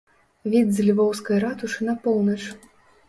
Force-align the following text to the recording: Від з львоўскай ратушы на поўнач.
Від 0.53 0.71
з 0.77 0.85
львоўскай 0.87 1.43
ратушы 1.45 1.81
на 1.91 1.95
поўнач. 2.07 2.39